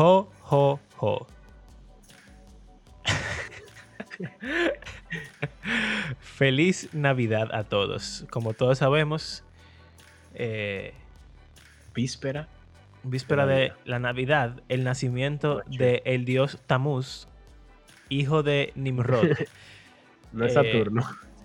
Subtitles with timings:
[0.00, 1.26] Ho, ho, ho.
[6.20, 8.26] Feliz Navidad a todos.
[8.30, 9.44] Como todos sabemos,
[10.34, 10.94] eh,
[11.94, 12.48] Víspera.
[13.02, 17.28] víspera De de la Navidad, el nacimiento del dios Tamuz,
[18.08, 19.24] hijo de Nimrod.
[20.32, 21.02] No es Eh, Saturno.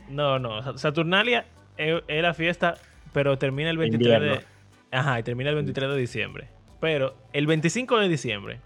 [0.09, 0.62] No, no.
[0.62, 2.76] Sa- Saturnalia es, es la fiesta,
[3.14, 4.28] pero termina el 23 de.
[4.28, 4.48] Invierno.
[4.92, 6.48] Ajá, y termina el 23 de diciembre.
[6.80, 8.60] Pero el 25 de diciembre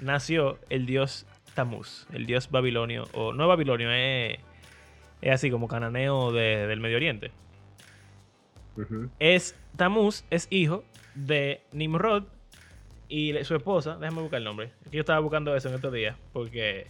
[0.00, 4.38] nació el dios Tamuz, el dios babilonio, o no babilonio, es,
[5.22, 7.32] es así como cananeo de- del Medio Oriente.
[8.76, 9.10] Ujú.
[9.18, 10.84] Es Tamuz es hijo
[11.14, 12.24] de Nimrod
[13.08, 14.70] y su esposa, déjame buscar el nombre.
[14.92, 16.86] Yo estaba buscando eso en estos días porque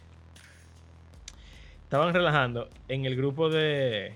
[1.84, 4.14] estaban relajando en el grupo de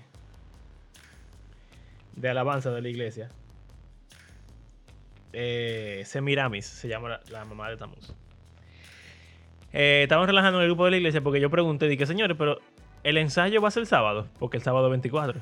[2.15, 3.29] de alabanza de la iglesia.
[5.33, 8.13] Eh, Semiramis se llama la, la mamá de Tamuz.
[9.71, 12.59] Eh, estaban relajando en el grupo de la iglesia porque yo pregunté, dije, señores, pero
[13.03, 15.41] el ensayo va a ser el sábado, porque el sábado 24.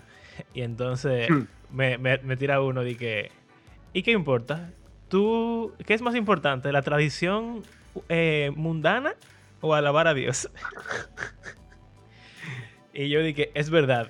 [0.54, 1.44] Y entonces Hmm.
[1.72, 3.32] me, me- me tira uno que,
[3.94, 4.72] ¿y qué importa?
[5.10, 7.64] ¿Tú, qué es más importante, la tradición
[8.08, 9.14] eh, mundana
[9.60, 10.50] o alabar a Dios?
[12.94, 14.10] y yo dije, es verdad,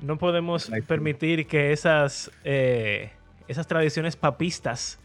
[0.00, 3.10] no podemos permitir que esas, eh,
[3.48, 5.00] esas tradiciones papistas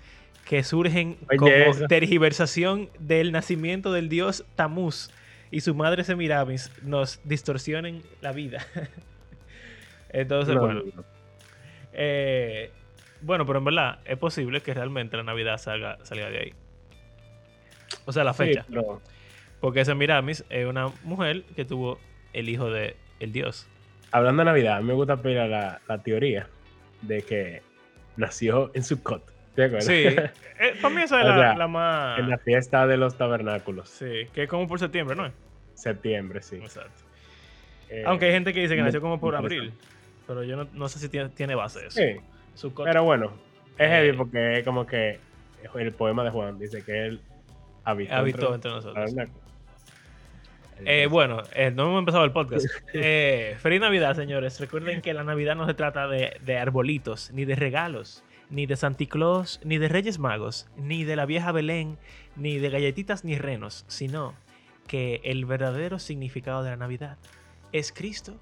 [0.45, 1.51] que surgen como
[1.87, 5.09] tergiversación del nacimiento del dios Tamuz
[5.51, 8.65] y su madre Semiramis nos distorsionen la vida.
[10.09, 11.03] Entonces, No, bueno, no, no.
[11.93, 12.71] eh,
[13.21, 16.53] bueno, pero en verdad es posible que realmente la Navidad salga, salga de ahí.
[18.05, 18.65] O sea, la Sí, fecha.
[18.69, 19.01] pero
[19.59, 21.99] Porque Semiramis es una mujer que tuvo
[22.33, 23.67] el hijo de el dios.
[24.11, 26.47] hablando de Navidad, me gusta pedir la, la teoría
[27.01, 27.61] de que
[28.19, 29.23] nació en Sukkot.
[29.55, 29.85] ¿Te acuerdas?
[29.85, 29.93] Sí,
[30.59, 32.19] eh, para mí esa es la, sea, la más...
[32.19, 33.89] en la fiesta de los tabernáculos.
[33.89, 35.31] Sí, que es como por septiembre, ¿no?
[35.73, 36.57] Septiembre, sí.
[36.57, 37.03] Exacto.
[37.89, 39.73] Eh, Aunque hay gente que dice que nació como por abril.
[40.27, 41.99] Pero yo no, no sé si tiene, tiene base eso.
[41.99, 42.17] Sí,
[42.53, 42.85] Sukkot.
[42.85, 43.33] pero bueno,
[43.77, 45.19] es Eh, heavy porque es como que
[45.75, 47.21] el poema de Juan dice que él
[47.83, 49.15] habitó, habitó entre entre nosotros.
[50.85, 52.65] Eh, bueno, eh, no hemos empezado el podcast.
[52.93, 54.59] Eh, feliz Navidad, señores.
[54.59, 58.75] Recuerden que la Navidad no se trata de, de arbolitos, ni de regalos, ni de
[58.75, 61.97] Santa Claus, ni de Reyes Magos, ni de la vieja Belén,
[62.35, 64.33] ni de galletitas ni renos, sino
[64.87, 67.17] que el verdadero significado de la Navidad
[67.71, 68.35] es Cristo,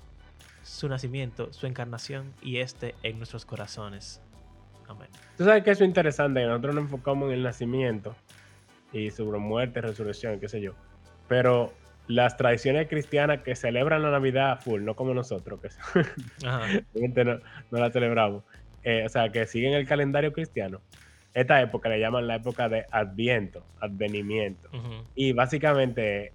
[0.64, 4.22] su nacimiento, su encarnación y este en nuestros corazones.
[4.88, 5.10] Amén.
[5.38, 8.16] Tú sabes que eso es interesante, que nosotros nos enfocamos en el nacimiento
[8.94, 10.74] y sobre muerte, resurrección, qué sé yo.
[11.28, 11.74] Pero
[12.08, 15.70] las tradiciones cristianas que celebran la Navidad full, no como nosotros, que
[17.26, 17.40] no,
[17.72, 18.44] no la celebramos.
[18.84, 20.82] Eh, o sea, que siguen el calendario cristiano.
[21.34, 24.70] Esta época le llaman la época de Adviento, advenimiento.
[25.14, 26.32] Y básicamente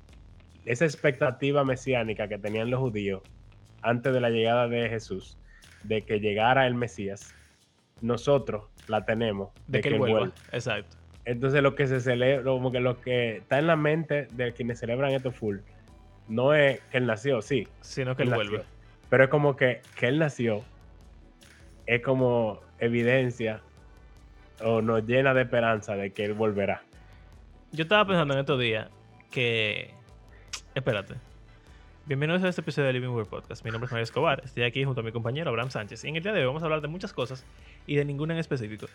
[0.64, 3.22] esa expectativa mesiánica que tenían los judíos
[3.80, 5.38] antes de la llegada de Jesús,
[5.82, 7.34] de que llegara el Mesías,
[8.00, 10.18] nosotros la tenemos De, que él vuelva.
[10.20, 10.34] vuelva.
[10.52, 10.96] Exacto.
[11.24, 14.80] Entonces lo que se celebra, como que lo que está en la mente de quienes
[14.80, 15.58] celebran esto full,
[16.28, 18.64] no es que él nació, sí, Sino que él él nació, vuelve.
[19.08, 20.64] pero es como que, que él nació,
[21.86, 23.60] es como evidencia
[24.64, 26.82] o nos llena de esperanza de que él volverá.
[27.72, 28.88] Yo estaba pensando en estos días
[29.30, 29.94] que.
[30.74, 31.14] Espérate.
[32.04, 33.64] Bienvenidos a este episodio de Living Word Podcast.
[33.64, 34.42] Mi nombre es Mario Escobar.
[34.44, 36.04] Estoy aquí junto a mi compañero Abraham Sánchez.
[36.04, 37.46] Y en el día de hoy vamos a hablar de muchas cosas
[37.86, 38.86] y de ninguna en específico.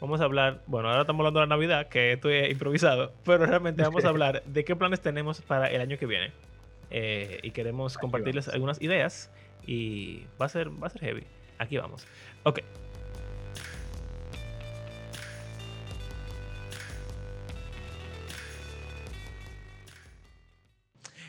[0.00, 3.46] Vamos a hablar, bueno, ahora estamos hablando de la Navidad, que esto es improvisado, pero
[3.46, 6.32] realmente vamos a hablar de qué planes tenemos para el año que viene.
[6.90, 9.30] Eh, y queremos compartirles algunas ideas
[9.66, 11.24] y va a ser, va a ser heavy.
[11.58, 12.06] Aquí vamos.
[12.44, 12.60] Ok.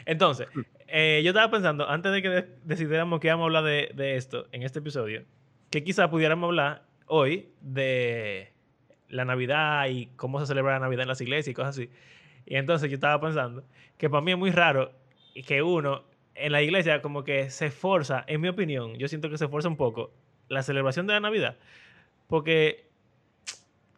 [0.05, 0.47] Entonces,
[0.87, 4.15] eh, yo estaba pensando, antes de que de- decidiéramos que íbamos a hablar de, de
[4.15, 5.23] esto en este episodio,
[5.69, 8.51] que quizá pudiéramos hablar hoy de
[9.09, 11.89] la Navidad y cómo se celebra la Navidad en las iglesias y cosas así.
[12.45, 13.63] Y entonces yo estaba pensando
[13.97, 14.91] que para mí es muy raro
[15.47, 16.03] que uno
[16.35, 19.67] en la iglesia como que se esforza, en mi opinión, yo siento que se esfuerza
[19.67, 20.11] un poco
[20.47, 21.57] la celebración de la Navidad,
[22.27, 22.87] porque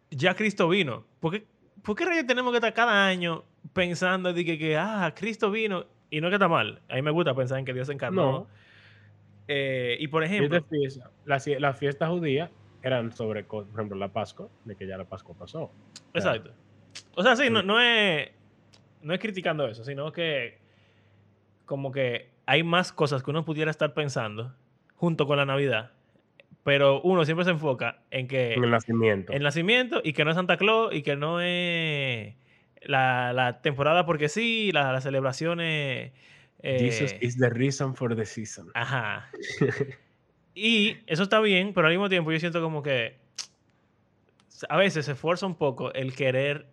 [0.09, 1.05] ya Cristo vino.
[1.19, 1.45] ¿Por qué,
[1.83, 3.43] por qué rayos tenemos que estar cada año
[3.73, 5.85] pensando de que, que, ah, Cristo vino?
[6.09, 6.81] Y no que está mal.
[6.89, 8.31] A mí me gusta pensar en que Dios se encarnó.
[8.31, 8.47] No.
[9.47, 12.49] Eh, y por ejemplo, te fies- Las las fiestas judías
[12.83, 15.71] eran sobre, por ejemplo, la Pascua, de que ya la Pascua pasó.
[16.13, 16.51] exacto.
[17.15, 18.29] O sea, sí, no, no es
[19.01, 20.59] no es criticando eso, sino que
[21.65, 24.53] como que hay más cosas que uno pudiera estar pensando
[24.95, 25.91] junto con la Navidad,
[26.63, 29.33] pero uno siempre se enfoca en que En el nacimiento.
[29.33, 32.35] el nacimiento y que no es Santa Claus y que no es
[32.81, 36.11] la, la temporada porque sí, la- las celebraciones.
[36.63, 38.69] Jesus eh, is the reason for the season.
[38.75, 39.29] Ajá.
[40.53, 43.19] Y eso está bien, pero al mismo tiempo yo siento como que
[44.69, 46.67] a veces se esfuerza un poco el querer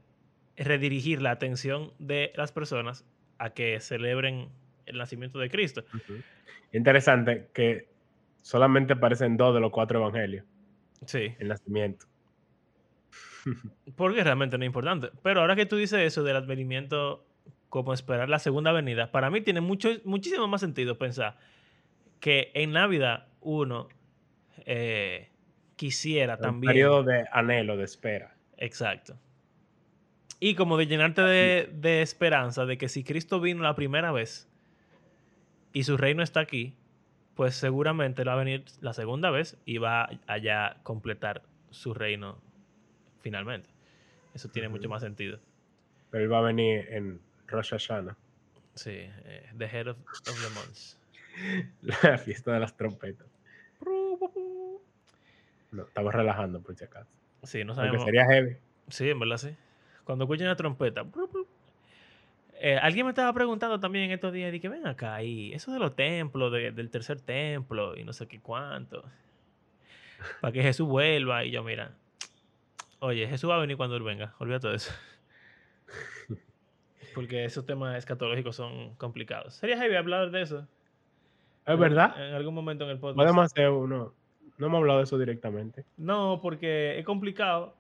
[0.57, 3.05] redirigir la atención de las personas
[3.39, 4.49] a que celebren
[4.87, 5.85] el nacimiento de Cristo.
[6.73, 7.89] Interesante que
[8.43, 10.45] solamente aparecen dos de los cuatro evangelios,
[11.07, 12.07] Sí, el nacimiento.
[13.97, 15.11] porque realmente no es importante.
[15.23, 17.25] Pero ahora que tú dices eso del advenimiento
[17.69, 21.37] como esperar la segunda venida, para mí tiene mucho, muchísimo más sentido pensar
[22.21, 23.89] que en Navidad uno
[24.67, 25.29] eh,
[25.77, 26.71] quisiera Un también...
[26.71, 28.35] periodo de anhelo, de espera.
[28.57, 29.17] Exacto.
[30.41, 34.49] Y como de llenarte de, de esperanza de que si Cristo vino la primera vez
[35.73, 36.77] y su reino está aquí,
[37.35, 41.95] pues seguramente él va a venir la segunda vez y va allá a completar su
[41.95, 42.41] reino
[43.21, 43.69] finalmente.
[44.35, 45.39] Eso tiene mucho más sentido.
[46.11, 48.17] Pero él va a venir en Rosh Hashanah,
[48.75, 50.98] Sí, eh, the head of, of the months.
[51.83, 53.27] la fiesta de las trompetas.
[55.71, 57.11] No, estamos relajando por si acaso.
[57.43, 58.05] Sí, no sabemos.
[58.05, 58.57] sería heavy.
[58.89, 59.55] Sí, en verdad sí.
[60.05, 61.05] Cuando escuchen la trompeta.
[62.61, 65.79] Eh, alguien me estaba preguntando también en estos días, que ven acá, y eso de
[65.79, 69.05] los templos, de- del tercer templo, y no sé qué cuánto,
[70.41, 71.93] para que Jesús vuelva, y yo, mira,
[72.99, 74.93] oye, Jesús va a venir cuando Él venga, olvídate de eso.
[77.15, 79.55] Porque esos temas escatológicos son complicados.
[79.55, 80.67] Sería heavy hablar de eso.
[81.69, 82.29] Es verdad.
[82.29, 83.17] En algún momento en el podcast.
[83.17, 84.15] Podemos hacer uno.
[84.57, 85.85] No hemos hablado de eso directamente.
[85.97, 87.75] No, porque es complicado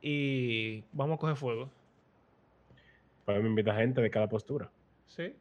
[0.00, 1.70] y vamos a coger fuego.
[3.24, 4.70] Podemos invitar gente de cada postura.
[5.06, 5.34] ¿Sí?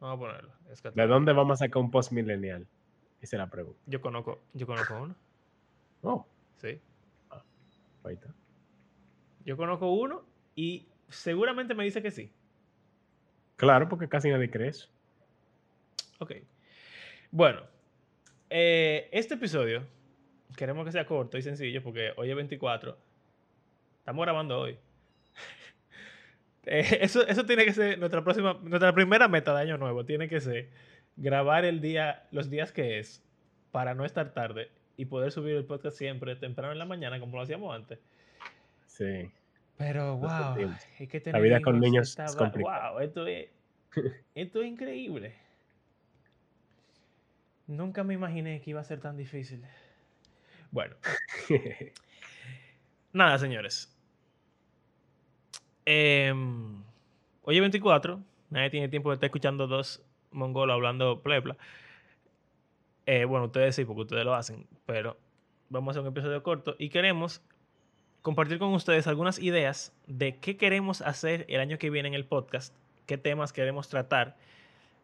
[0.00, 0.52] Vamos a ponerlo.
[0.94, 2.66] ¿De dónde vamos a sacar un post millennial?
[3.20, 3.80] Esa es la pregunta.
[3.86, 5.14] Yo conozco, yo conozco uno.
[6.02, 6.26] Oh,
[6.56, 6.80] Sí.
[8.04, 8.28] ahí está.
[9.44, 10.22] Yo conozco uno
[10.54, 12.30] y seguramente me dice que sí.
[13.56, 14.88] Claro, porque casi nadie cree eso.
[16.20, 16.32] Ok.
[17.30, 17.60] Bueno,
[18.48, 19.82] eh, este episodio
[20.56, 22.96] queremos que sea corto y sencillo porque hoy es 24.
[23.98, 24.76] Estamos grabando hoy.
[26.70, 30.04] Eh, eso, eso tiene que ser nuestra próxima, nuestra primera meta de año nuevo.
[30.04, 30.68] Tiene que ser
[31.16, 33.24] grabar el día, los días que es
[33.70, 37.38] para no estar tarde y poder subir el podcast siempre temprano en la mañana como
[37.38, 37.98] lo hacíamos antes.
[38.84, 39.30] Sí.
[39.78, 42.90] Pero, wow, es que La vida con niños es complicada.
[42.90, 43.48] Wow, esto es,
[44.34, 45.36] esto es increíble.
[47.68, 49.62] Nunca me imaginé que iba a ser tan difícil.
[50.70, 50.96] Bueno,
[53.12, 53.94] nada, señores.
[55.84, 56.82] Em,
[57.42, 58.20] hoy es 24.
[58.48, 61.58] Nadie tiene tiempo de estar escuchando dos mongolos hablando plepla.
[63.04, 64.66] Eh, bueno, ustedes sí, porque ustedes lo hacen.
[64.86, 65.18] Pero
[65.68, 67.42] vamos a hacer un episodio corto y queremos
[68.22, 72.24] compartir con ustedes algunas ideas de qué queremos hacer el año que viene en el
[72.24, 72.74] podcast,
[73.04, 74.36] qué temas queremos tratar.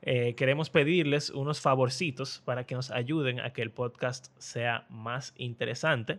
[0.07, 5.33] Eh, queremos pedirles unos favorcitos para que nos ayuden a que el podcast sea más
[5.39, 6.19] interesante.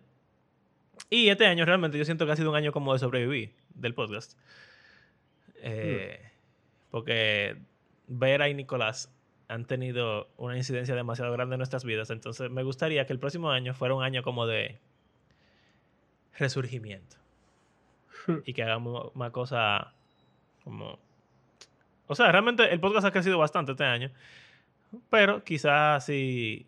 [1.11, 3.93] Y este año realmente yo siento que ha sido un año como de sobrevivir del
[3.93, 4.35] podcast.
[5.57, 6.19] Eh,
[6.89, 7.57] Porque
[8.07, 9.13] Vera y Nicolás
[9.47, 12.09] han tenido una incidencia demasiado grande en nuestras vidas.
[12.09, 14.79] Entonces me gustaría que el próximo año fuera un año como de
[16.39, 17.17] resurgimiento.
[18.45, 19.93] y que hagamos una cosa
[20.63, 21.04] como...
[22.07, 24.11] O sea, realmente el podcast ha crecido bastante este año.
[25.09, 26.65] Pero quizás si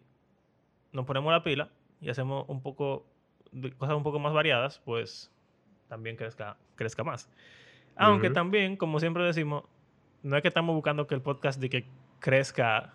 [0.92, 1.70] nos ponemos la pila
[2.02, 3.06] y hacemos un poco
[3.52, 5.32] de cosas un poco más variadas, pues
[5.88, 7.30] también crezca, crezca más.
[7.96, 9.64] Aunque también, como siempre decimos,
[10.22, 11.86] no es que estamos buscando que el podcast de que
[12.20, 12.94] crezca.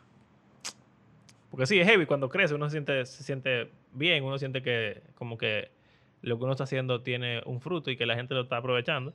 [1.50, 5.02] Porque sí, es heavy cuando crece, uno se siente, se siente bien, uno siente que
[5.14, 5.70] como que
[6.22, 9.12] lo que uno está haciendo tiene un fruto y que la gente lo está aprovechando.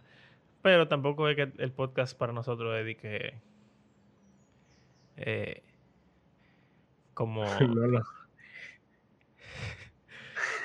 [0.61, 3.33] Pero tampoco es que el podcast para nosotros es de que...
[5.17, 5.63] eh,
[7.13, 7.45] como,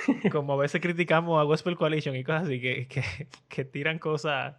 [0.33, 3.03] como a veces criticamos a Gospel Coalition y cosas así que, que,
[3.49, 4.57] que tiran cosas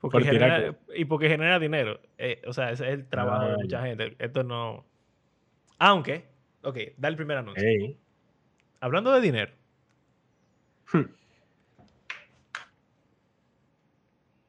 [0.00, 2.00] porque Por genera, y porque genera dinero.
[2.18, 4.14] Eh, o sea, ese es el trabajo de mucha gente.
[4.20, 4.84] Esto no...
[5.78, 6.28] Aunque,
[6.62, 7.64] ok, da el primer anuncio.
[8.80, 9.52] Hablando de dinero,
[10.92, 11.04] Hmm.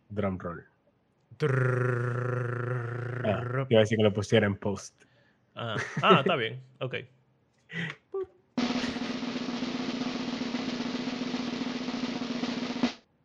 [0.10, 0.66] Drum roll.
[3.24, 5.04] Ah, iba a decir que lo pusiera en post.
[5.56, 5.76] Ah,
[6.20, 6.62] está bien.
[6.80, 6.96] Ok.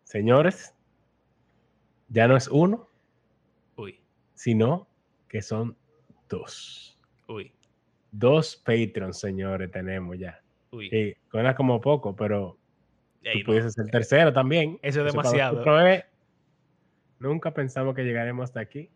[0.05, 0.75] Señores,
[2.09, 2.89] ya no es uno,
[3.77, 3.99] Uy,
[4.35, 4.87] sino
[5.29, 5.77] que son
[6.29, 6.99] dos.
[7.27, 7.53] uy,
[8.13, 10.41] Dos Patreons, señores, tenemos ya.
[10.71, 10.87] uy.
[10.87, 12.57] Y suena como poco, pero
[13.23, 13.85] Ey, tú no.
[13.91, 14.79] tercero también.
[14.83, 15.55] Eso es demasiado.
[15.55, 16.05] nosotros es
[17.29, 18.91] Nunca pensamos que llegaremos hasta aquí.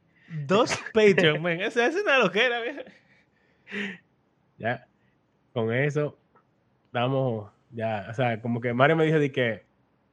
[0.46, 1.60] Dos Patreon, men.
[1.60, 2.80] Esa es una loquera, viejo.
[4.58, 4.86] Ya,
[5.52, 6.18] con eso,
[6.92, 9.62] damos, ya, o sea, como que Mario me dijo de que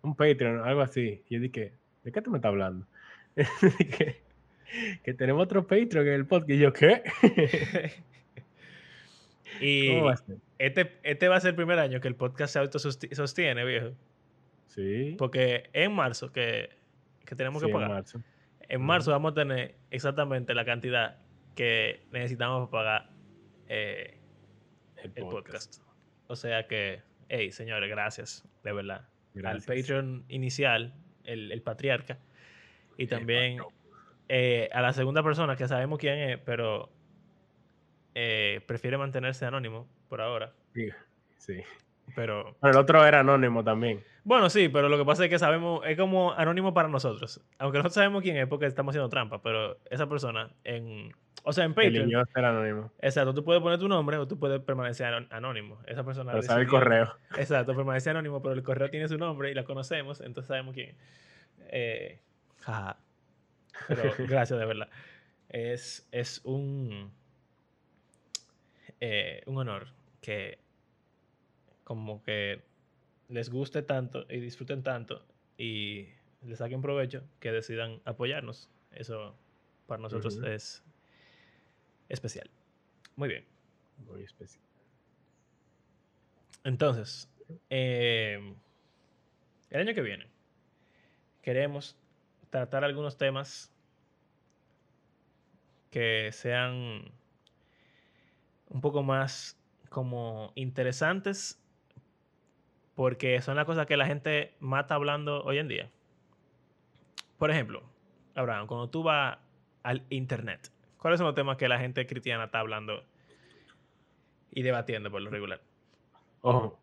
[0.01, 1.23] un Patreon, algo así.
[1.29, 2.85] Y yo dije, ¿de qué tú me estás hablando?
[3.35, 4.21] que,
[5.03, 6.49] que tenemos otro Patreon en el podcast.
[6.51, 7.03] Y yo, ¿qué?
[9.61, 10.37] Y ¿Cómo va a ser?
[10.57, 13.91] este, este va a ser el primer año que el podcast se autosostiene, viejo.
[14.67, 15.15] Sí.
[15.17, 16.69] Porque en marzo, que,
[17.25, 18.21] que tenemos sí, que en pagar, marzo.
[18.61, 21.17] en marzo vamos a tener exactamente la cantidad
[21.55, 23.09] que necesitamos para pagar
[23.67, 24.19] eh,
[24.97, 25.77] El el podcast.
[25.79, 25.81] podcast.
[26.27, 29.07] O sea que, hey, señores, gracias, de verdad.
[29.33, 29.69] Gracias.
[29.69, 32.19] Al Patreon inicial, el, el patriarca,
[32.97, 33.59] y también
[34.29, 36.89] eh, a la segunda persona que sabemos quién es, pero
[38.15, 40.53] eh, prefiere mantenerse anónimo por ahora.
[40.73, 40.89] Sí,
[41.37, 41.61] Sí.
[42.15, 44.03] Pero Bueno, el otro era anónimo también.
[44.23, 47.41] bueno, sí, pero lo que pasa es que sabemos, es como anónimo para nosotros.
[47.57, 51.11] Aunque nosotros sabemos quién es porque estamos haciendo trampa, pero esa persona en,
[51.43, 52.91] o sea, en Patreon, Eligió ser anónimo.
[53.01, 55.79] exacto, tú puedes poner tu nombre o tú puedes permanecer anó- anónimo.
[55.87, 57.13] Esa persona Pero sabe el correo.
[57.37, 60.89] Exacto, permanece anónimo, pero el correo tiene su nombre y la conocemos, entonces sabemos quién.
[60.91, 60.95] es.
[61.71, 62.19] Eh,
[62.61, 62.97] jaja.
[63.87, 64.89] Pero gracias, de verdad.
[65.49, 67.11] Es, es un,
[68.99, 69.87] eh, un honor
[70.21, 70.59] que
[71.85, 72.61] como que
[73.29, 75.25] les guste tanto y disfruten tanto
[75.57, 76.09] y
[76.43, 78.69] les saquen provecho que decidan apoyarnos.
[78.91, 79.37] Eso
[79.87, 80.83] para nosotros es
[82.09, 82.49] especial.
[83.15, 83.45] Muy bien.
[84.05, 84.63] Muy especial.
[86.63, 87.29] Entonces,
[87.69, 88.55] eh,
[89.69, 90.27] el año que viene
[91.41, 91.95] queremos
[92.49, 93.71] tratar algunos temas
[95.91, 97.11] que sean
[98.69, 99.57] un poco más
[99.89, 101.61] como interesantes
[102.95, 105.89] porque son las cosas que la gente más está hablando hoy en día.
[107.37, 107.83] Por ejemplo,
[108.35, 109.37] Abraham, cuando tú vas
[109.83, 113.03] al internet, ¿cuáles son los temas que la gente cristiana está hablando
[114.51, 115.61] y debatiendo por lo regular?
[116.41, 116.79] Ojo.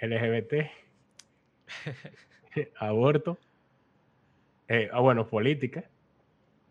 [0.00, 0.54] LGBT.
[2.78, 3.38] aborto.
[4.68, 5.84] eh, ah, bueno, política.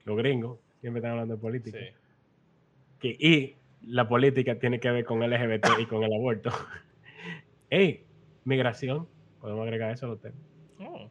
[0.05, 1.77] Los gringos siempre están hablando de política.
[1.79, 1.85] Sí.
[2.99, 6.51] Que- y la política tiene que ver con LGBT y con el aborto.
[7.69, 8.05] Ey,
[8.45, 9.07] migración.
[9.39, 10.39] Podemos agregar eso a los temas.
[10.79, 11.09] Oh.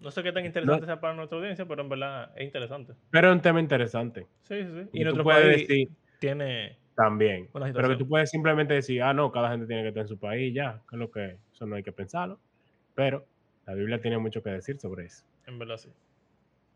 [0.00, 2.94] No sé qué tan interesante sea para nuestra audiencia, pero en verdad es interesante.
[3.10, 4.26] Pero es un tema interesante.
[4.42, 4.88] Sí, sí, sí.
[4.92, 6.78] que Y tú nuestro puedes decir tiene...
[6.96, 7.48] también.
[7.52, 10.18] Pero que tú puedes simplemente decir, ah, no, cada gente tiene que estar en su
[10.18, 12.40] país, ya, que es lo que, eso no hay que pensarlo.
[12.94, 13.26] Pero
[13.66, 15.24] la Biblia tiene mucho que decir sobre eso.
[15.46, 15.90] En verdad, sí.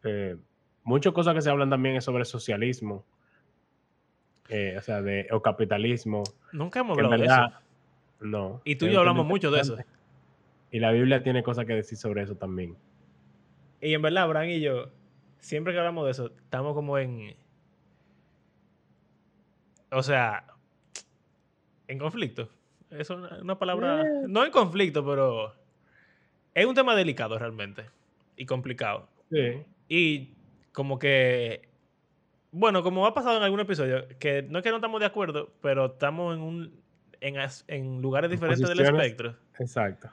[0.05, 0.37] Eh,
[0.85, 3.05] muchas cosas que se hablan también es sobre socialismo,
[4.49, 6.23] eh, o sea, de, o capitalismo.
[6.53, 7.66] Nunca hemos hablado de eso.
[8.21, 8.61] No.
[8.65, 9.77] Y tú y yo hablamos mucho de eso.
[10.71, 12.77] Y la Biblia tiene cosas que decir sobre eso también.
[13.81, 14.91] Y en verdad, Abraham y yo,
[15.39, 17.37] siempre que hablamos de eso, estamos como en...
[19.91, 20.45] O sea,
[21.87, 22.49] en conflicto.
[22.91, 24.03] Es una, una palabra...
[24.03, 24.25] Eh.
[24.29, 25.55] No en conflicto, pero...
[26.55, 27.87] Es un tema delicado realmente.
[28.37, 29.09] Y complicado.
[29.31, 29.63] Sí.
[29.89, 30.35] Y
[30.73, 31.69] como que,
[32.51, 35.53] bueno, como ha pasado en algún episodio, que no es que no estamos de acuerdo,
[35.61, 36.86] pero estamos en un
[37.21, 40.11] en, lugares En diferentes del espectro, Exacto.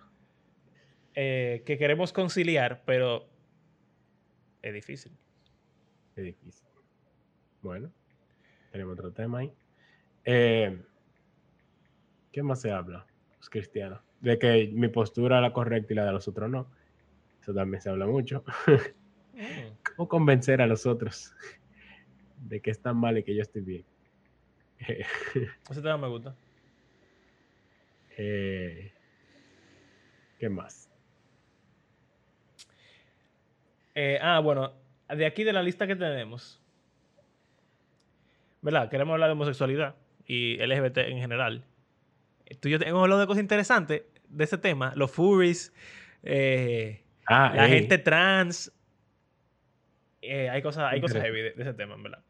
[1.15, 3.27] eh, que queremos conciliar, pero
[4.61, 5.11] es difícil.
[6.15, 6.67] Es difícil.
[7.61, 7.91] Bueno,
[8.71, 9.53] tenemos otro tema ahí.
[10.25, 10.81] Eh,
[12.31, 13.05] ¿Qué más se habla?
[13.37, 14.01] Los cristianos.
[14.21, 16.67] De que mi postura es la correcta y la de los otros no.
[17.41, 18.43] Eso también se habla mucho.
[19.33, 19.73] Mm.
[19.95, 21.33] ¿Cómo convencer a los otros
[22.37, 23.85] de que están mal y que yo estoy bien?
[24.79, 26.35] Ese tema me gusta.
[28.17, 28.91] Eh,
[30.39, 30.89] ¿Qué más?
[33.95, 34.73] Eh, ah, bueno,
[35.09, 36.61] de aquí de la lista que tenemos,
[38.61, 38.89] ¿verdad?
[38.89, 41.63] Queremos hablar de homosexualidad y LGBT en general.
[42.59, 45.73] Tú y yo hemos hablado de cosas interesantes de ese tema, los furries,
[46.23, 48.71] eh, Ah, la gente trans.
[50.21, 52.21] eh, hay cosas, hay cosas heavy de, de ese tema, verdad.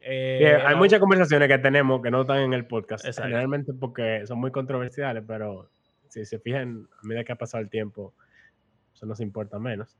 [0.00, 3.04] Eh, bien, hay muchas conversaciones que tenemos que no están en el podcast.
[3.04, 3.28] Exacto.
[3.28, 5.70] Generalmente porque son muy controversiales, pero
[6.08, 8.14] si se fijan, a medida que ha pasado el tiempo,
[8.94, 9.96] eso nos importa menos.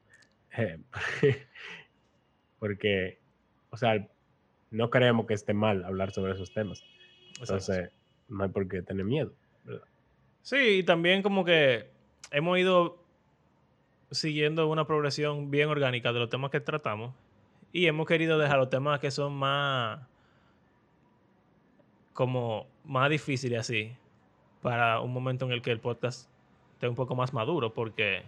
[0.56, 0.78] Eh,
[2.58, 3.18] porque,
[3.70, 4.06] o sea,
[4.70, 6.82] no creemos que esté mal hablar sobre esos temas.
[7.30, 7.42] Exacto.
[7.42, 7.90] Entonces,
[8.28, 9.32] no hay por qué tener miedo.
[10.42, 11.90] Sí, y también como que
[12.30, 13.04] hemos ido
[14.10, 17.14] siguiendo una progresión bien orgánica de los temas que tratamos
[17.72, 20.00] y hemos querido dejar los temas que son más
[22.12, 23.92] como más difíciles así
[24.62, 26.28] para un momento en el que el podcast
[26.74, 28.22] esté un poco más maduro porque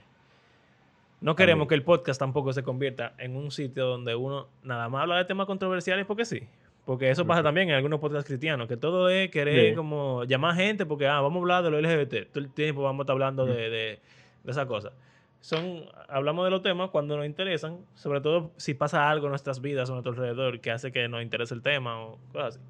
[1.20, 5.02] No queremos que el podcast tampoco se convierta en un sitio donde uno nada más
[5.02, 6.42] habla de temas controversiales porque sí.
[6.86, 10.86] Porque eso pasa también en algunos podcasts cristianos, que todo es querer como llamar gente
[10.86, 12.32] porque, ah, vamos a hablar de lo LGBT.
[12.32, 13.98] Todo el tiempo vamos a estar hablando de, de,
[14.42, 14.92] de esas cosas.
[15.40, 19.60] Son, hablamos de los temas cuando nos interesan, sobre todo si pasa algo en nuestras
[19.62, 22.60] vidas o a nuestro alrededor que hace que nos interese el tema o cosas así.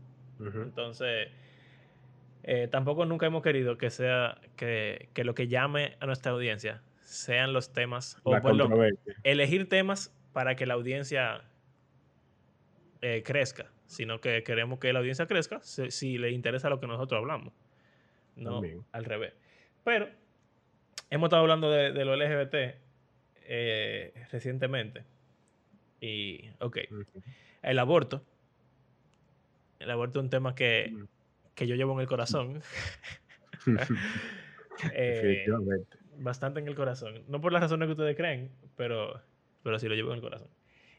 [0.40, 1.28] Entonces,
[2.44, 6.80] eh, tampoco nunca hemos querido que sea que, que, lo que llame a nuestra audiencia
[7.10, 8.36] sean los temas o
[9.24, 11.42] elegir temas para que la audiencia
[13.02, 17.18] eh, crezca, sino que queremos que la audiencia crezca si, le interesa lo que nosotros
[17.18, 17.52] hablamos,
[18.36, 18.62] no
[18.92, 19.34] al revés.
[19.82, 20.08] Pero
[21.10, 22.54] hemos estado hablando de, lo LGBT
[23.42, 25.04] eh, recientemente
[26.00, 26.78] y, ok,
[27.62, 28.24] el aborto
[29.80, 30.94] el aborto es un tema que,
[31.54, 32.62] que yo llevo en el corazón.
[34.94, 35.46] eh,
[36.18, 37.24] bastante en el corazón.
[37.28, 39.20] No por las razones que ustedes creen, pero,
[39.62, 40.48] pero sí lo llevo en el corazón.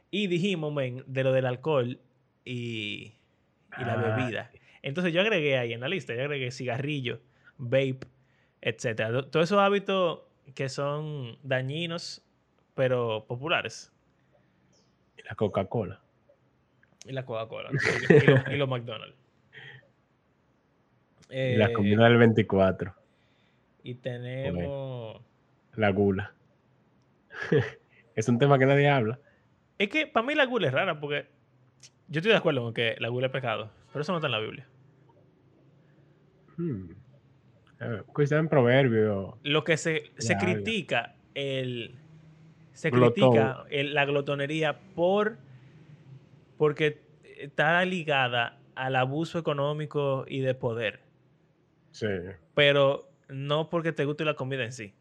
[0.10, 2.00] Y dijimos, men, de lo del alcohol
[2.44, 3.14] y,
[3.78, 4.52] y la ah, bebida.
[4.82, 7.22] Entonces yo agregué ahí en la lista, yo agregué cigarrillo,
[7.58, 8.00] vape,
[8.62, 9.30] etc.
[9.30, 10.22] Todos esos hábitos
[10.54, 12.24] que son dañinos,
[12.76, 13.92] pero populares.
[15.18, 16.02] Y la Coca-Cola.
[17.06, 17.70] Y la Coca-Cola.
[18.52, 19.18] y, los McDonald's.
[21.30, 22.94] y la comida del 24.
[23.84, 25.22] Y tenemos.
[25.76, 26.34] La gula.
[28.16, 29.20] es un tema que nadie habla.
[29.78, 31.28] Es que para mí la gula es rara porque
[32.08, 34.32] yo estoy de acuerdo con que la gula es pecado, pero eso no está en
[34.34, 34.68] la Biblia.
[36.58, 37.01] Hmm.
[38.08, 39.38] Cuesta en proverbio.
[39.44, 41.96] Lo que se, se critica el
[42.74, 45.38] se critica la glotonería por
[46.58, 47.02] porque
[47.38, 51.02] está ligada al abuso económico y de poder.
[51.92, 52.08] Sí.
[52.54, 54.94] Pero no porque te guste la comida en sí.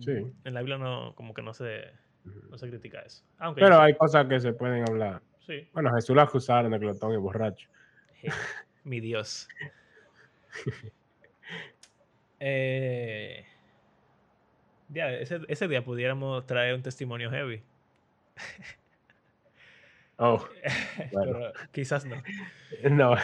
[0.00, 0.32] Sí.
[0.44, 1.92] En la Biblia no, como que no se,
[2.50, 3.24] no se critica eso.
[3.54, 5.22] Pero hay cosas que se pueden hablar.
[5.46, 5.68] Sí.
[5.72, 7.68] Bueno, Jesús la acusaron de glotón y borracho.
[8.84, 9.48] Mi Dios.
[12.40, 13.44] eh,
[14.94, 17.62] ese, ese día pudiéramos traer un testimonio heavy.
[20.18, 20.46] Oh,
[21.72, 22.22] quizás no.
[22.90, 23.16] No.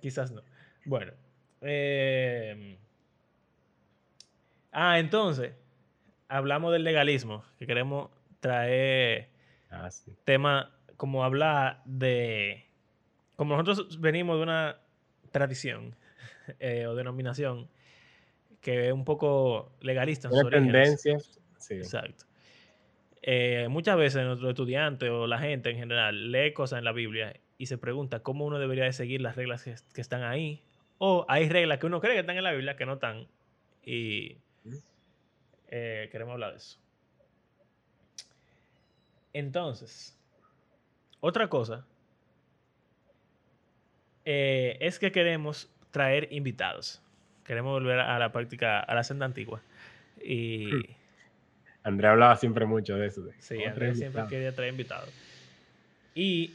[0.00, 0.42] quizás no.
[0.84, 1.12] Bueno.
[1.60, 2.76] Em,
[4.72, 5.54] ah, entonces,
[6.28, 8.10] hablamos del legalismo, que queremos
[8.40, 9.30] traer
[9.70, 9.88] ah,
[10.24, 12.64] tema como hablar de...
[13.36, 14.76] Como nosotros venimos de una
[15.30, 15.94] tradición
[16.60, 17.68] eh, o denominación
[18.60, 21.40] que es un poco legalista en tendencias.
[21.58, 21.74] Sí.
[21.74, 22.24] Exacto.
[23.22, 27.34] Eh, muchas veces nuestro estudiante o la gente en general lee cosas en la Biblia
[27.58, 30.62] y se pregunta cómo uno debería de seguir las reglas que, están ahí.
[30.98, 33.26] O hay reglas que uno cree que están en la Biblia que no están.
[33.84, 34.38] Y
[35.68, 36.78] eh, queremos hablar de eso.
[39.32, 40.18] Entonces,
[41.20, 41.86] otra cosa
[44.24, 47.02] eh, es que queremos traer invitados.
[47.44, 49.62] Queremos volver a la práctica, a la senda antigua.
[50.22, 50.82] Y hmm.
[51.84, 53.22] André hablaba siempre mucho de eso.
[53.38, 55.08] sí, André siempre quería traer invitados.
[56.14, 56.54] Y,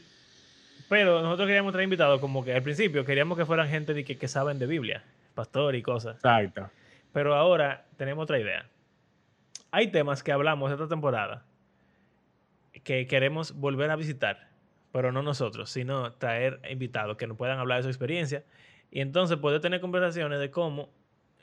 [0.88, 4.16] pero nosotros queríamos traer invitados como que al principio queríamos que fueran gente de que,
[4.16, 5.02] que saben de Biblia,
[5.34, 6.16] pastor y cosas.
[6.16, 6.70] Exacto.
[7.12, 8.66] Pero ahora tenemos otra idea.
[9.70, 11.44] Hay temas que hablamos esta temporada
[12.84, 14.48] que queremos volver a visitar,
[14.92, 18.44] pero no nosotros, sino traer invitados que nos puedan hablar de su experiencia
[18.94, 20.88] y entonces poder tener conversaciones de cómo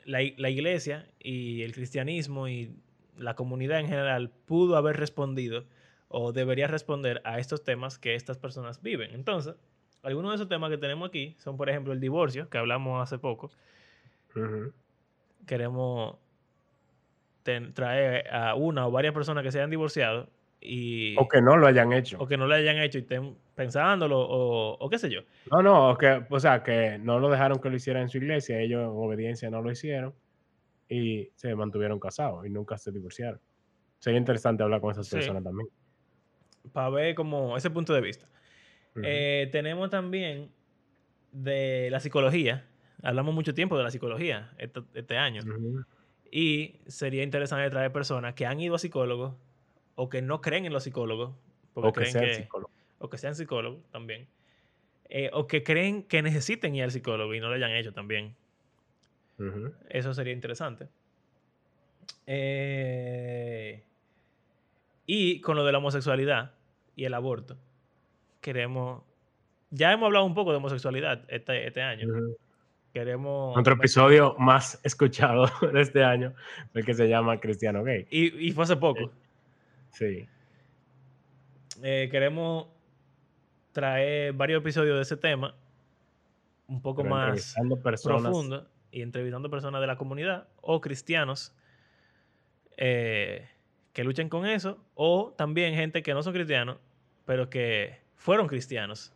[0.06, 2.74] la, la iglesia y el cristianismo y
[3.18, 5.66] la comunidad en general pudo haber respondido
[6.08, 9.14] o debería responder a estos temas que estas personas viven.
[9.14, 9.54] Entonces,
[10.02, 13.18] algunos de esos temas que tenemos aquí son, por ejemplo, el divorcio, que hablamos hace
[13.18, 13.50] poco.
[15.46, 16.16] Queremos
[17.74, 20.26] traer a una o varias personas que se hayan divorciado
[20.62, 21.16] y...
[21.18, 22.18] O que no lo hayan hecho.
[22.20, 25.20] O que no lo hayan hecho y estén pensándolo o, o qué sé yo.
[25.50, 28.18] No, no, o, que, o sea, que no lo dejaron que lo hiciera en su
[28.18, 30.14] iglesia, ellos en obediencia no lo hicieron
[30.88, 33.40] y se mantuvieron casados y nunca se divorciaron.
[33.98, 35.68] Sería interesante hablar con esas personas también.
[36.72, 38.26] Para ver como ese punto de vista.
[39.02, 40.50] Eh, tenemos también
[41.30, 42.66] de la psicología.
[43.02, 45.42] Hablamos mucho tiempo de la psicología este, año.
[46.30, 49.34] Y sería interesante traer personas que han ido a psicólogos
[49.94, 51.34] o que no creen en los psicólogos.
[51.74, 52.72] o que sean psicólogos.
[52.98, 54.26] O que sean psicólogos también.
[55.08, 58.34] Eh, o que creen que necesiten ir al psicólogo y no lo hayan hecho también.
[59.90, 60.88] Eso sería interesante.
[62.26, 63.82] Eh,
[65.04, 66.52] y con lo de la homosexualidad
[66.96, 67.58] y el aborto,
[68.40, 69.02] queremos...
[69.70, 72.06] Ya hemos hablado un poco de homosexualidad este, este año.
[72.94, 73.54] queremos...
[73.54, 76.32] Nuestro episodio más escuchado de este año,
[76.72, 78.06] el que se llama Cristiano Gay.
[78.10, 79.10] Y, y fue hace poco.
[79.92, 80.28] Sí.
[81.82, 82.66] Eh, queremos
[83.72, 85.54] traer varios episodios de ese tema,
[86.66, 87.54] un poco Pero más
[88.32, 91.54] profundo, y entrevistando personas de la comunidad o cristianos
[92.76, 93.48] eh,
[93.92, 96.78] que luchen con eso, o también gente que no son cristianos,
[97.24, 99.12] pero que fueron cristianos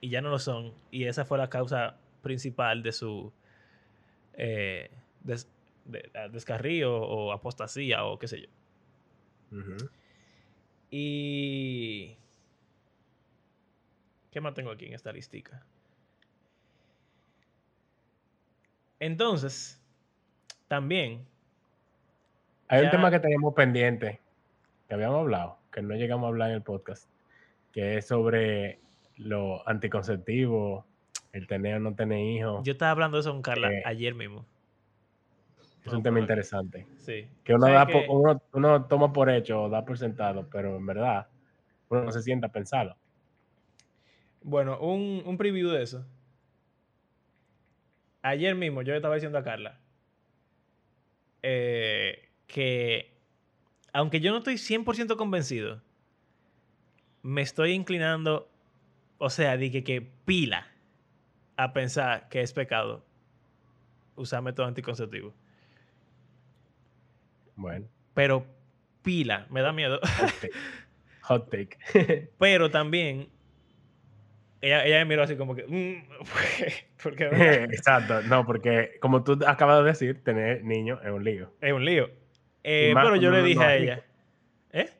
[0.00, 3.32] y ya no lo son, y esa fue la causa principal de su
[4.34, 4.90] eh,
[5.22, 5.48] des-
[5.84, 8.48] de- descarrío o apostasía o qué sé yo.
[10.90, 12.16] Y.
[14.30, 15.62] ¿Qué más tengo aquí en esta listica?
[19.00, 19.80] Entonces,
[20.68, 21.26] también,
[22.68, 24.20] Hay Ya- un tema que teníamos pendiente,
[24.88, 27.08] que habíamos hablado, que no llegamos a hablar en el podcast,
[27.72, 28.80] que es sobre
[29.16, 30.84] lo anticonceptivo,
[31.32, 32.64] el tener o no tener hijos.
[32.64, 34.44] yo estaba hablando de eso con Carla Eh, ayer mismo.
[35.86, 36.86] Es un tema interesante.
[36.98, 37.28] Sí.
[37.44, 38.08] Que uno, ¿Sabes da por- qué?
[38.10, 41.28] uno, uno toma por hecho o da por sentado, pero en verdad
[41.88, 42.96] uno no se sienta a pensarlo.
[44.42, 46.04] Bueno, un, un preview de eso.
[48.22, 49.78] Ayer mismo yo le estaba diciendo a Carla
[51.42, 53.12] eh, que,
[53.92, 55.80] aunque yo no estoy 100% convencido,
[57.22, 58.48] me estoy inclinando,
[59.18, 60.66] o sea, dije que pila
[61.56, 63.04] a pensar que es pecado
[64.16, 65.34] usar método anticonceptivo.
[67.56, 68.46] Bueno, Pero
[69.02, 69.98] pila, me da miedo.
[70.00, 70.52] hot take.
[71.22, 72.28] Hot take.
[72.38, 73.28] Pero también,
[74.60, 76.08] ella, ella me miró así como que, "Mm",
[77.02, 77.24] porque
[77.64, 81.52] Exacto, no, porque como tú acabas de decir, tener niños es un lío.
[81.60, 82.10] Es un lío.
[82.62, 84.04] Eh, pero yo le uno dije no a ella.
[84.72, 84.90] ¿Eh?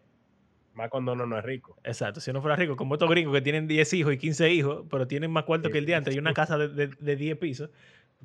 [0.75, 1.79] Más cuando uno no es rico.
[1.85, 2.21] Exacto.
[2.21, 5.07] Si no fuera rico, como estos gringos que tienen 10 hijos y 15 hijos, pero
[5.07, 7.71] tienen más cuarto que el diante y una casa de, de, de 10 pisos.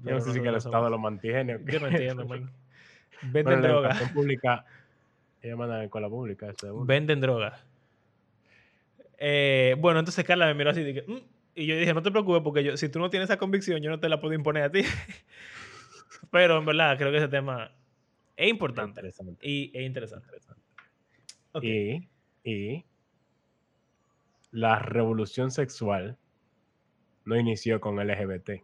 [0.04, 1.60] Yo no sé si que el Estado lo mantiene.
[1.66, 2.52] Yo no entiendo, man.
[3.22, 3.88] Bueno, Venden en la droga.
[3.90, 4.66] educación pública,
[5.42, 6.54] ella manda en la escuela pública.
[6.86, 7.64] Venden droga.
[9.18, 11.18] Eh, bueno, entonces Carla me miró así y dije, "Mm",
[11.54, 13.90] y yo dije, no te preocupes porque yo, si tú no tienes esa convicción, yo
[13.90, 14.82] no te la puedo imponer a ti.
[16.32, 17.72] pero en verdad, creo que ese tema
[18.36, 19.02] es importante
[19.42, 20.28] y es interesante.
[21.62, 22.10] Y,
[22.44, 22.86] y
[24.52, 26.18] la revolución sexual
[27.26, 28.64] no inició con LGBT,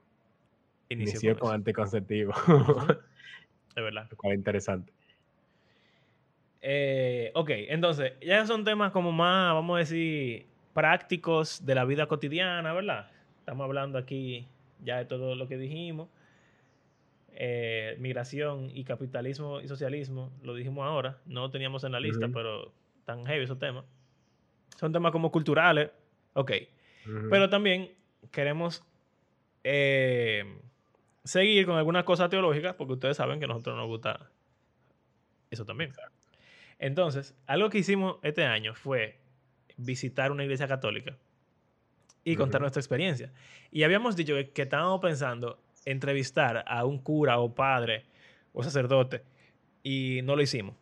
[0.89, 2.33] inició con con anticonceptivo.
[3.77, 4.07] Es verdad.
[4.09, 4.91] Lo cual es interesante.
[6.61, 12.07] Eh, ok, entonces, ya son temas como más, vamos a decir, prácticos de la vida
[12.07, 13.11] cotidiana, ¿verdad?
[13.37, 14.47] Estamos hablando aquí
[14.83, 16.09] ya de todo lo que dijimos.
[17.33, 22.25] Eh, migración y capitalismo y socialismo, lo dijimos ahora, no lo teníamos en la lista,
[22.25, 22.33] Ujú.
[22.33, 22.73] pero
[23.05, 23.85] tan heavy esos temas.
[24.75, 25.91] Son temas como culturales,
[26.33, 26.51] ok.
[27.05, 27.29] Ujú.
[27.29, 27.91] Pero también
[28.31, 28.83] queremos
[29.63, 30.43] eh,
[31.27, 34.29] seguir con algunas cosas teológicas, porque ustedes saben que a nosotros nos gusta
[35.51, 35.93] eso también.
[36.79, 39.17] Entonces, algo que hicimos este año fue
[39.77, 41.15] visitar una iglesia católica
[42.23, 42.63] y contar Ujú.
[42.63, 43.31] nuestra experiencia.
[43.71, 48.05] Y habíamos dicho que, que estábamos pensando entrevistar a un cura o padre
[48.53, 49.23] o sacerdote
[49.83, 50.75] y no lo hicimos.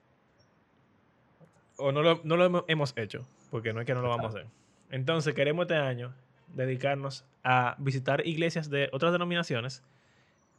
[1.77, 4.25] O no lo, no lo hemo- hemos hecho, porque no es que no lo vamos
[4.27, 4.47] a hacer.
[4.89, 6.13] Entonces, queremos este año
[6.55, 9.83] dedicarnos a visitar iglesias de otras denominaciones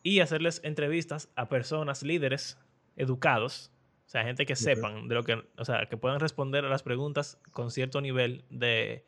[0.07, 2.61] y hacerles entrevistas a personas, líderes,
[2.95, 3.73] educados,
[4.07, 6.85] o sea, gente que sepan de lo que, o sea, que puedan responder a las
[6.85, 9.05] preguntas con cierto nivel de,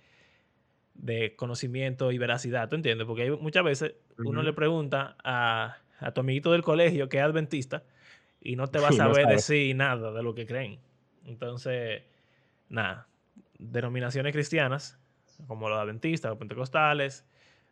[0.94, 3.06] de conocimiento y veracidad, ¿tú entiendes?
[3.06, 7.22] Porque hay muchas veces uno le pregunta a, a tu amiguito del colegio que es
[7.22, 7.84] adventista
[8.40, 9.34] y no te va a no saber sabe.
[9.36, 10.80] decir nada de lo que creen.
[11.26, 12.02] Entonces,
[12.68, 13.06] nada,
[13.56, 14.98] denominaciones cristianas,
[15.46, 17.24] como los adventistas, los pentecostales,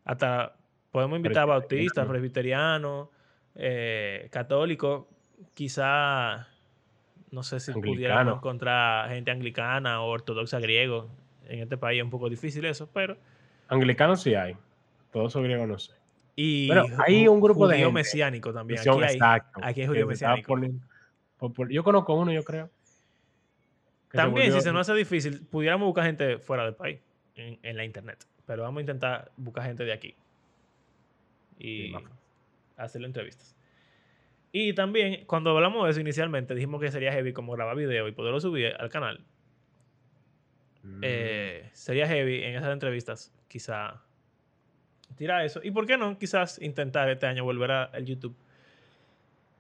[0.04, 0.54] hasta
[0.92, 3.08] podemos invitar a bautistas, presbiterianos,
[3.56, 5.06] eh, católicos,
[5.54, 6.46] quizá,
[7.30, 8.36] no sé si pudiéramos Anglicano.
[8.36, 11.08] encontrar gente anglicana o ortodoxa griego.
[11.48, 13.16] En este país es un poco difícil eso, pero...
[13.68, 14.56] Anglicanos sí hay.
[15.12, 15.92] Todos esos griegos no sé.
[16.34, 18.80] Y ju- hay un grupo de judío mesiánico también.
[18.80, 20.48] Aquí hay, exacto, aquí hay judío mesiánico.
[20.48, 20.84] poniendo-
[21.38, 22.68] por- por- yo conozco uno, yo creo.
[24.10, 27.00] se También, si se nos hace difícil, pudiéramos buscar gente fuera del país,
[27.36, 28.26] en, en la internet.
[28.44, 30.14] Pero vamos a intentar buscar gente de aquí.
[31.58, 31.94] Y Sí,
[32.76, 33.56] hacerle entrevistas.
[34.52, 38.12] Y también, cuando hablamos de eso inicialmente, dijimos que sería heavy como grabar video y
[38.12, 39.24] poderlo subir al canal.
[40.82, 44.02] Mm, Eh, sería heavy en esas entrevistas, quizá
[45.16, 45.60] tirar eso.
[45.62, 48.36] Y por qué no, quizás intentar este año volver a- al YouTube.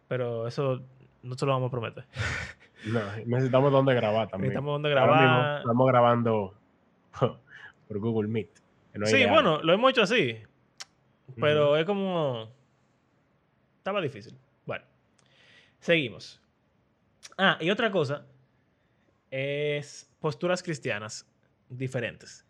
[0.08, 0.82] Pero eso
[1.22, 2.04] no se lo vamos a prometer.
[2.86, 4.50] no, necesitamos dónde grabar también.
[4.50, 5.60] Necesitamos dónde Ahora mismo grabar.
[5.60, 6.54] estamos grabando
[7.88, 8.48] por Google Meet.
[8.94, 9.30] no sí, ideal.
[9.30, 10.36] bueno, lo hemos hecho así.
[11.40, 12.54] Pero es como.
[13.86, 14.36] Estaba difícil.
[14.64, 14.84] Bueno,
[15.78, 16.42] seguimos.
[17.38, 18.26] Ah, y otra cosa
[19.30, 21.24] es posturas cristianas
[21.68, 22.44] diferentes,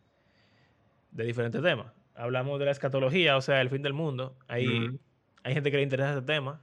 [1.10, 1.92] de diferentes temas.
[2.14, 4.38] Hablamos de la escatología, o sea, el fin del mundo.
[4.48, 4.98] Hay,
[5.42, 6.62] hay gente que le interesa ese tema.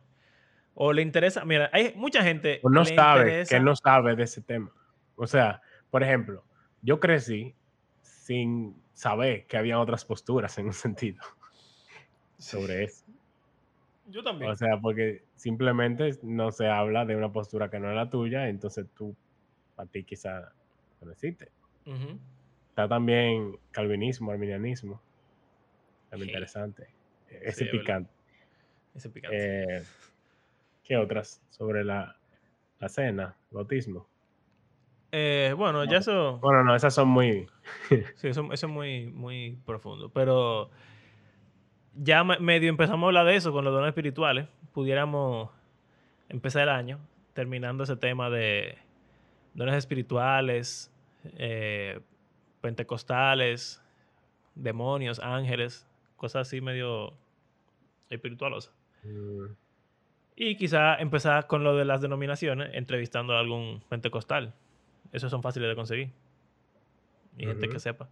[0.74, 4.42] O le interesa, mira, hay mucha gente o no sabe, que no sabe de ese
[4.42, 4.72] tema.
[5.16, 6.44] O sea, por ejemplo,
[6.82, 7.54] yo crecí
[8.02, 11.24] sin saber que había otras posturas en un sentido
[12.40, 13.06] sobre eso.
[14.08, 14.52] Yo también.
[14.52, 18.50] O sea, porque simplemente no se habla de una postura que no es la tuya,
[18.50, 19.16] entonces tú,
[19.78, 20.52] a ti quizá
[21.02, 21.50] no existe.
[22.70, 25.02] Está también calvinismo, arminianismo.
[26.12, 26.88] Es interesante.
[27.30, 28.12] Ese picante.
[28.96, 29.38] Ese picante.
[29.38, 29.84] Eh,
[30.84, 32.18] ¿Qué otras sobre la,
[32.80, 34.08] la cena, bautismo?
[35.12, 36.40] Eh, bueno, ya eso.
[36.40, 37.48] Bueno, no, esas son muy.
[37.90, 40.10] sí, eso, eso, es muy, muy profundo.
[40.10, 40.72] Pero
[41.96, 44.48] ya medio empezamos a hablar de eso con los dones espirituales.
[44.74, 45.50] Pudiéramos
[46.30, 47.00] empezar el año
[47.34, 48.78] terminando ese tema de
[49.54, 50.92] dones espirituales,
[51.38, 52.00] eh,
[52.62, 53.82] pentecostales,
[54.56, 57.14] demonios, ángeles, cosas así medio
[58.10, 58.74] espiritualosas.
[59.04, 59.54] Mm.
[60.36, 64.54] Y quizá empezar con lo de las denominaciones, entrevistando a algún pentecostal.
[65.12, 66.10] Esos son fáciles de conseguir.
[67.38, 68.10] Y gente que sepa.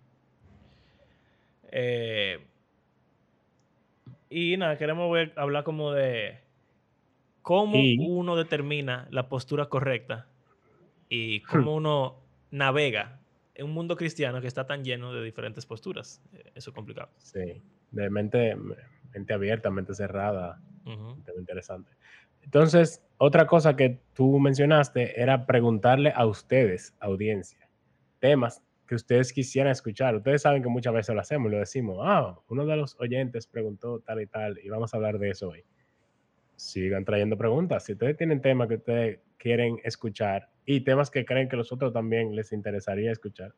[1.72, 2.46] Eh,
[4.32, 6.40] y nada, queremos hablar como de
[7.42, 10.28] cómo uno determina la postura correcta
[11.10, 13.20] y cómo uno navega
[13.56, 16.24] en un mundo cristiano que está tan lleno de diferentes posturas.
[16.56, 17.10] Eso es complicado.
[17.18, 18.56] Sí, de mente,
[19.14, 20.62] mente abierta, mente cerrada.
[21.38, 21.92] interesante.
[22.42, 27.70] Entonces, otra cosa que tú mencionaste era preguntarle a ustedes, audiencia,
[28.20, 30.14] temas que ustedes quisieran escuchar.
[30.18, 34.02] Ustedes saben que muchas veces lo hacemos, lo decimos, ah, uno de los oyentes preguntó
[34.02, 35.64] tal y tal, y vamos a hablar de eso hoy.
[36.58, 37.86] Sigan trayendo preguntas.
[37.86, 41.94] Si ustedes tienen temas que ustedes quieren escuchar y temas que creen que los otros
[41.94, 43.54] también les interesaría escuchar,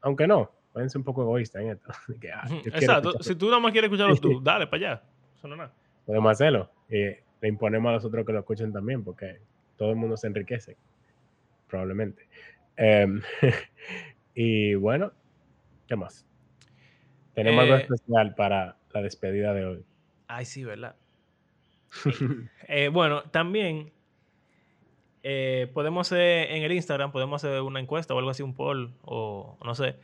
[0.00, 1.92] aunque no, pueden ser un poco egoístas en esto.
[2.32, 3.22] Ah, Exacto.
[3.22, 5.02] Si tú nada más quieres escucharlo tú, dale para allá.
[5.36, 5.74] Eso no nada.
[6.06, 6.70] Podemos hacerlo.
[6.88, 9.42] Eh, le imponemos a los otros que lo escuchen también, porque
[9.76, 10.78] todo el mundo se enriquece,
[11.68, 12.26] probablemente.
[12.82, 13.20] Em,
[14.34, 15.12] y bueno,
[15.86, 16.26] ¿qué más?
[17.34, 19.84] Tenemos algo eh, especial para la despedida de hoy.
[20.26, 20.96] Ay, sí, ¿verdad?
[22.72, 23.92] Eh, bueno, también
[25.24, 28.94] eh, podemos hacer en el Instagram, podemos hacer una encuesta o algo así, un poll,
[29.02, 29.96] o no sé,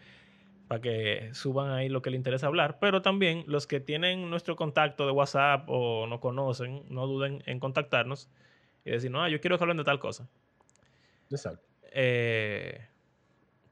[0.67, 2.79] para que suban ahí lo que les interesa hablar.
[2.81, 7.61] Pero también los que tienen nuestro contacto de WhatsApp o no conocen, no duden en
[7.61, 8.29] contactarnos
[8.85, 10.29] y decir, no, yo quiero que hablen de tal cosa.
[11.31, 11.65] Exacto.
[11.93, 12.85] Eh,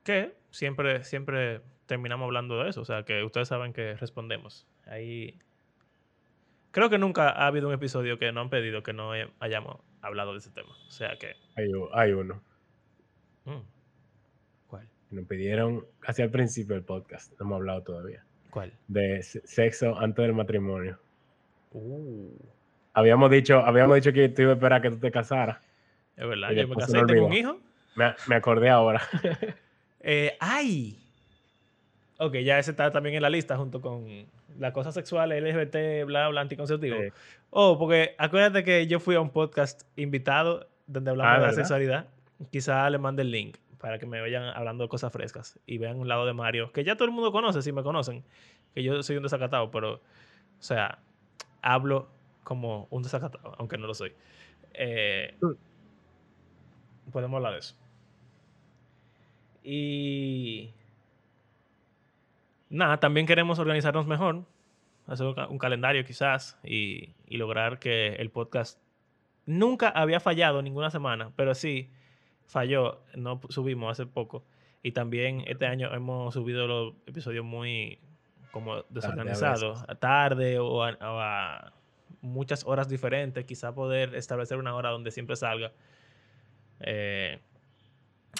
[0.04, 2.80] que siempre, siempre terminamos hablando de eso.
[2.80, 4.66] O sea, que ustedes saben que respondemos.
[4.86, 5.38] Ahí.
[6.70, 10.32] Creo que nunca ha habido un episodio que no han pedido que no hayamos hablado
[10.32, 10.76] de ese tema.
[10.86, 11.34] O sea que.
[11.92, 12.42] Hay, uno.
[13.44, 13.74] Mm.
[15.10, 18.24] Nos pidieron casi al principio del podcast, no hemos hablado todavía.
[18.50, 18.72] ¿Cuál?
[18.88, 20.98] De sexo antes del matrimonio.
[21.70, 22.36] Uh.
[22.92, 25.58] Habíamos dicho, habíamos dicho que te iba a esperar que tú te casaras.
[26.16, 27.60] Es verdad, yo me casé y tengo un hijo.
[27.96, 29.02] Me, acordé ahora.
[30.04, 30.98] eh, ¡Ay!
[32.18, 34.26] Ok, ya ese está también en la lista junto con
[34.58, 36.96] la cosa sexual, LGBT, bla, bla, anticonceptivo.
[37.50, 41.52] Oh, porque acuérdate que yo fui a un podcast invitado donde hablamos ah, de la
[41.52, 42.06] sexualidad.
[42.50, 45.98] Quizá le mande el link para que me vayan hablando de cosas frescas y vean
[45.98, 48.24] un lado de Mario, que ya todo el mundo conoce, si me conocen,
[48.74, 50.00] que yo soy un desacatado, pero, o
[50.62, 51.00] sea,
[51.62, 52.08] hablo
[52.44, 54.12] como un desacatado, aunque no lo soy.
[54.72, 55.36] Eh,
[57.12, 57.76] podemos hablar de eso.
[59.64, 60.70] Y
[62.68, 64.44] nada, también queremos organizarnos mejor,
[65.06, 68.78] hacer un calendario quizás y, y lograr que el podcast
[69.46, 71.90] nunca había fallado ninguna semana, pero sí
[72.46, 74.44] falló, no subimos hace poco.
[74.82, 77.98] Y también este año hemos subido los episodios muy
[78.50, 81.72] como desorganizados, tarde, tarde o, a,
[82.20, 85.72] muchas horas diferentes, quizá poder establecer una hora donde siempre salga.
[86.80, 87.40] Eh,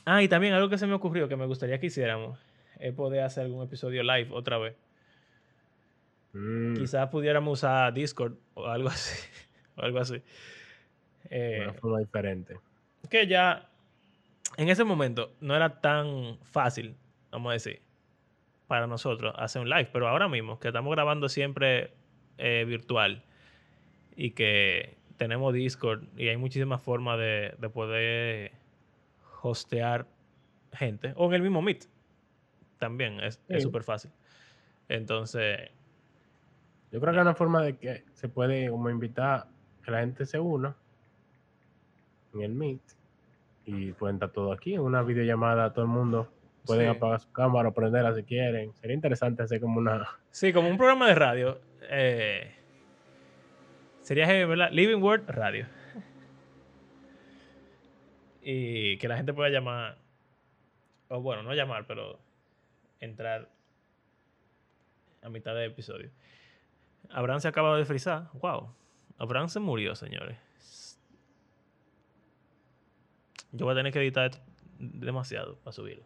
[0.04, 2.38] ah, y también algo que se me ocurrió que me gustaría que hiciéramos
[2.78, 4.74] es poder hacer algún episodio live otra vez.
[6.32, 6.74] Mm.
[6.74, 9.28] Quizás pudiéramos usar Discord o algo así.
[9.76, 10.22] o algo así.
[11.30, 12.58] Eh, una forma diferente.
[13.08, 13.68] Que ya
[14.56, 16.96] en ese momento no era tan fácil,
[17.30, 17.80] vamos a decir,
[18.66, 21.92] para nosotros hacer un live, pero ahora mismo que estamos grabando siempre
[22.38, 23.22] eh, virtual
[24.16, 28.52] y que tenemos Discord y hay muchísimas formas de, poder
[29.48, 30.06] hostear
[30.72, 31.84] gente, o en el mismo Meet,
[32.78, 34.10] también es súper fácil.
[34.88, 35.70] Entonces...
[36.90, 39.46] Yo creo que hay una forma de que se puede como invitar
[39.84, 40.76] que la gente se una
[42.32, 42.80] en el Meet
[43.66, 46.30] y estar todo aquí en una videollamada, todo el mundo
[46.64, 46.96] pueden Sí.
[46.96, 48.72] apagar su cámara o prenderla si quieren.
[48.74, 50.06] Sería interesante hacer como una...
[50.30, 51.60] Sí, como un programa de radio.
[51.90, 52.54] eh,
[54.02, 54.70] sería, heavy, ¿verdad?
[54.70, 55.66] Living Word Radio.
[58.46, 59.98] Y que la gente pueda llamar.
[61.08, 62.20] O bueno, no llamar, pero
[63.00, 63.48] entrar
[65.22, 66.10] a mitad de episodio.
[67.10, 68.28] Abraham se acaba de frizar.
[68.34, 68.74] Wow.
[69.16, 70.38] Abraham se murió, señores.
[73.52, 74.32] Yo voy a tener que editar
[74.78, 76.04] demasiado para subirlo.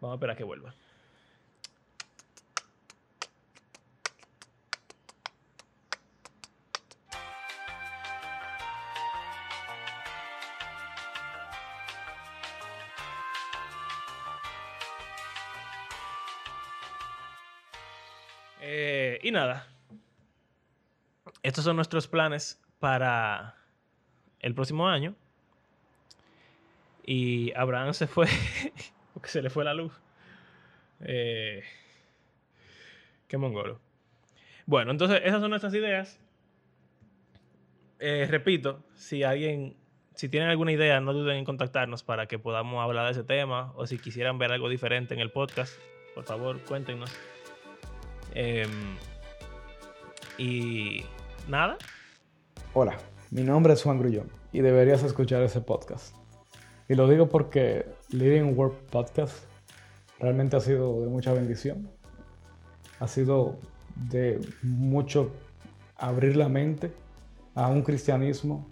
[0.00, 0.74] Vamos a esperar que vuelva.
[19.28, 19.66] Y nada.
[21.42, 23.56] Estos son nuestros planes para
[24.40, 25.14] el próximo año.
[27.04, 28.26] Y Abraham se fue
[29.14, 29.92] porque se le fue la luz.
[31.00, 31.62] Eh,
[33.28, 33.80] qué mongolo.
[34.66, 36.18] Bueno, entonces esas son nuestras ideas.
[37.98, 39.76] Eh, repito, si alguien,
[40.14, 43.72] si tienen alguna idea, no duden en contactarnos para que podamos hablar de ese tema
[43.76, 45.74] o si quisieran ver algo diferente en el podcast,
[46.14, 47.10] por favor, cuéntenos.
[48.34, 48.96] Em,
[50.38, 51.04] y
[51.48, 51.76] nada,
[52.74, 52.96] Hola,
[53.30, 56.14] mi nombre es Juan Grullón y deberías escuchar ese podcast.
[56.88, 59.34] Y lo digo porque Living Word Podcast
[60.20, 61.90] realmente ha sido de mucha bendición.
[63.00, 63.58] Ha sido
[63.96, 65.32] de mucho
[65.96, 66.92] abrir la mente
[67.54, 68.68] a un cristianismo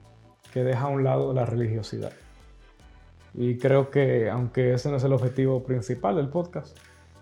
[0.53, 2.13] que deja a un lado la religiosidad.
[3.35, 6.77] Y creo que aunque ese no es el objetivo principal del podcast,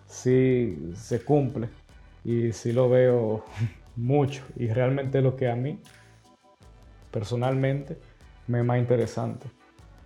[0.06, 1.70] sí se cumple
[2.24, 3.44] y sí lo veo
[3.96, 5.78] mucho y realmente lo que a mí
[7.10, 7.98] personalmente
[8.46, 9.46] me es más interesante.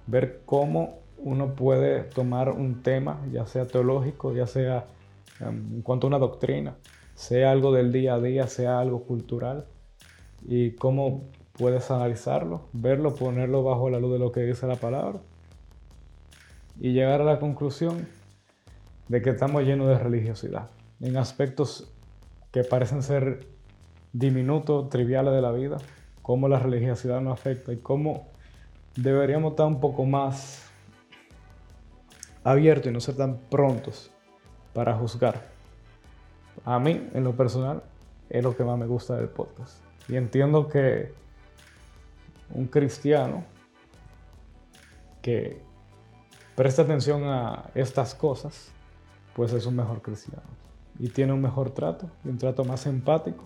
[0.06, 4.86] Ver cómo uno puede tomar un tema, ya sea teológico, ya sea
[5.40, 6.76] um, en cuanto a una doctrina,
[7.14, 9.66] sea algo del día a día, sea algo cultural,
[10.46, 15.20] y cómo puedes analizarlo, verlo, ponerlo bajo la luz de lo que dice la palabra,
[16.78, 18.06] y llegar a la conclusión
[19.08, 20.70] de que estamos llenos de religiosidad,
[21.00, 21.92] en aspectos
[22.52, 23.46] que parecen ser
[24.18, 25.76] diminutos, triviales de la vida,
[26.22, 28.26] cómo la religiosidad nos afecta y cómo
[28.96, 30.64] deberíamos estar un poco más
[32.42, 34.10] abiertos y no ser tan prontos
[34.74, 35.46] para juzgar.
[36.64, 37.82] A mí, en lo personal,
[38.28, 39.76] es lo que más me gusta del podcast.
[40.08, 41.12] Y entiendo que
[42.50, 43.44] un cristiano
[45.22, 45.60] que
[46.56, 48.72] presta atención a estas cosas,
[49.34, 50.42] pues es un mejor cristiano.
[50.98, 53.44] Y tiene un mejor trato, y un trato más empático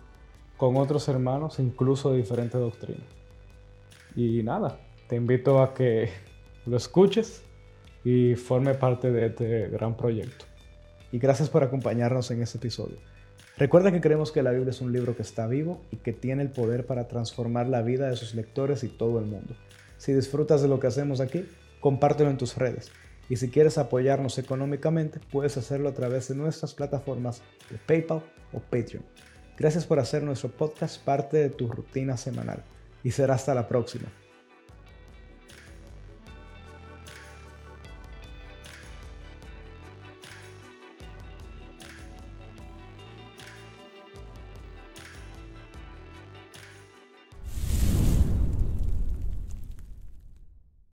[0.56, 3.06] con otros hermanos, incluso de diferentes doctrinas.
[4.14, 6.10] Y nada, te invito a que
[6.66, 7.42] lo escuches
[8.04, 10.44] y forme parte de este gran proyecto.
[11.10, 12.96] y gracias por acompañarnos en este episodio.
[13.58, 16.42] Recuerda que creemos que la Biblia es un libro que está vivo y que tiene
[16.42, 19.54] el poder para transformar la vida de sus lectores y todo el mundo.
[19.98, 21.46] Si disfrutas de lo que hacemos aquí,
[21.80, 22.90] compártelo en tus redes.
[23.28, 28.58] Y si quieres apoyarnos económicamente, puedes hacerlo a través de nuestras plataformas de PayPal o
[28.58, 29.04] Patreon.
[29.58, 32.64] Gracias por hacer nuestro podcast parte de tu rutina semanal
[33.04, 34.08] y será hasta la próxima.